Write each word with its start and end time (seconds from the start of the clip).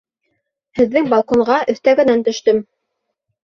Һеҙҙең 0.79 1.11
балконға 1.11 1.59
өҫтәгенән 1.77 2.27
төштөм. 2.31 2.67